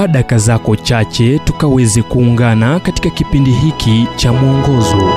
[0.00, 5.12] chukua daka zako chache tukaweze kuungana katika kipindi hiki cha mwongozo.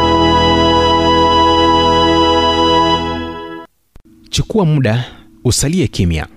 [4.29, 5.05] Chukua muda
[5.43, 6.27] usalie kimya.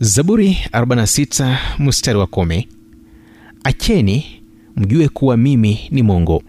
[0.00, 2.68] Zaburi 46 mstari wa kumi.
[3.64, 4.24] Acheni
[4.76, 6.42] mjue kuwa mimi ni mungu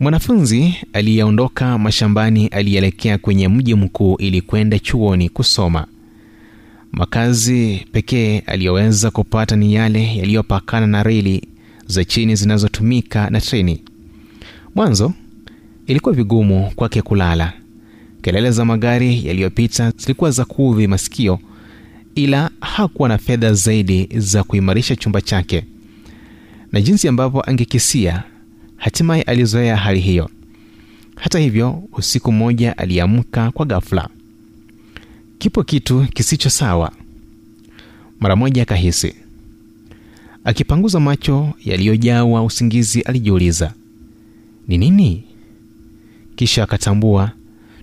[0.00, 5.86] mwanafunzi aliyeondoka mashambani alielekea kwenye mji mkuu ili kwenda chuoni kusoma
[6.98, 11.48] makazi pekee aliyoweza kupata ni yale yaliyopakana na reli
[11.86, 13.82] za chini zinazotumika na treni.
[14.74, 15.12] Mwanzo
[15.86, 17.52] ilikuwa vigumu kwake kulala.
[18.22, 21.38] Kelele za magari yaliyopita zilikuwa za kuudhi masikio
[22.14, 25.64] ila hakuwa na fedha zaidi za kuimarisha chumba chake.
[26.72, 28.22] Na jinsi ambavyo angekisia
[28.76, 30.30] hatimaye alizoea hali hiyo.
[31.16, 34.08] Hata hivyo usiku mmoja aliamka kwa ghafla
[35.38, 36.92] kipo kitu kisicho sawa.
[38.20, 39.14] Mara moja akahisi
[40.44, 43.72] akipanguza macho yaliyojawa usingizi alijiuliza
[44.68, 45.24] ni nini?
[46.36, 47.30] Kisha akatambua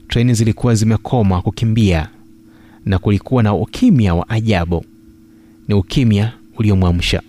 [0.08, 2.10] treni zilikuwa zimekoma kukimbia
[2.86, 4.86] na kulikuwa na ukimya wa ajabu.
[5.68, 7.22] Ni ukimya uliomwamsha.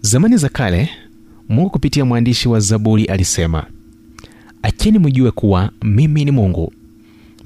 [0.00, 0.88] Zamani za kale
[1.48, 3.66] mungu kupitia mwandishi wa zaburi alisema
[4.62, 6.72] acheni mjue kuwa mimi ni mungu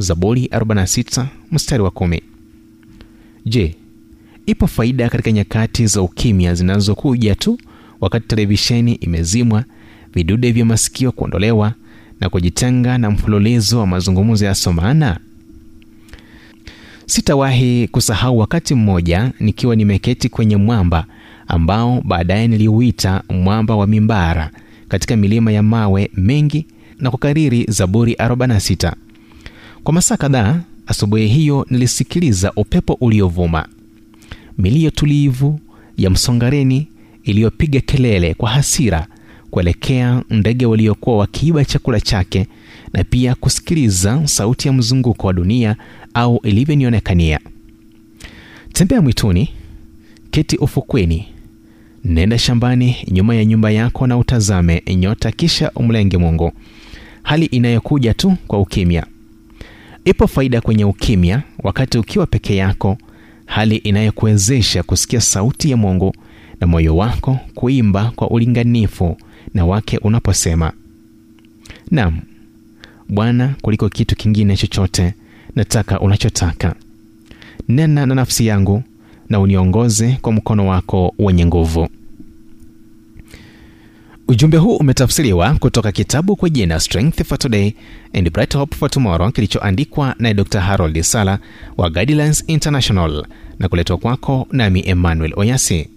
[0.01, 2.20] zaburi 46 mstari wa 1
[3.47, 3.75] je
[4.47, 7.59] ipo faida katika nyakati za ukimya zinazokuja tu
[8.01, 9.65] wakati televisheni imezimwa
[10.15, 11.75] vidude vya masikio kuondolewa
[12.21, 15.19] na kujitenga na mfululizo wa mazungumzo ya somana?
[17.06, 21.06] Sitawahi kusahau wakati mmoja nikiwa nimeketi kwenye mwamba
[21.48, 24.51] ambao baadaye niliuita mwamba wa mimbara
[24.89, 26.67] katika milima ya mawe mengi
[26.98, 28.93] na kukariri zaburi 46
[29.84, 33.69] kwa masaa kadhaa asubuhi hiyo nilisikiliza upepo uliovuma.
[34.59, 35.60] Milio tulivu
[35.97, 36.88] ya msongareni
[37.25, 39.06] iliyopiga kelele kwa hasira
[39.50, 42.47] kuelekea ndege waliokuwa wakiiba chakula chake
[42.93, 45.77] na pia kusikiliza sauti ya mzunguko wa dunia
[46.15, 47.41] au ilivyonionekania.
[48.72, 49.49] Tembea mwituni
[50.31, 51.26] keti ufukweni
[52.05, 56.53] nenda shambani nyuma ya nyumba yako na utazame nyota kisha umlenge mungu
[57.22, 59.06] hali inayokuja tu kwa ukimya
[60.05, 62.99] ipo faida kwenye ukimya wakati ukiwa peke yako
[63.47, 66.15] hali inayokuwezesha kusikia sauti ya mungu
[66.61, 69.16] na moyo wako kuimba kwa ulinganifu
[69.55, 70.72] na wake unaposema
[71.91, 72.21] nam
[73.09, 75.15] bwana kuliko kitu kingine chochote
[75.56, 76.75] nataka unachotaka.
[77.69, 78.82] Nena na nafsi yangu
[79.28, 81.88] na uniongoze kwa mkono wako wenye nguvu
[84.31, 87.73] ujumbe huu umetafsiriwa kutoka kitabu kwa jina strength for today
[88.15, 90.61] and bright hope for tomorrow kilichoandikwa naye dr.
[90.61, 91.39] Harold sala
[91.77, 93.27] wa guidelines international
[93.59, 95.89] na kuletwa kwako nami emmanuel oyasi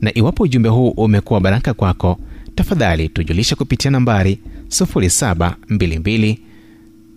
[0.00, 2.18] na iwapo ujumbe huu umekuwa baraka kwako
[2.54, 6.36] tafadhali tujulishe kupitia nambari 722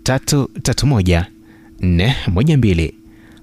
[0.03, 1.25] 331
[1.81, 2.91] 412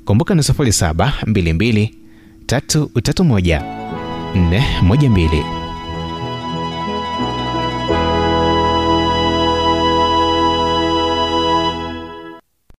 [0.05, 1.89] kumbuka ni 722
[2.47, 3.63] 331
[4.35, 5.66] 412